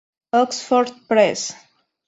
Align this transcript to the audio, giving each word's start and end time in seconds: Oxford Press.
Oxford 0.33 0.95
Press. 1.07 1.53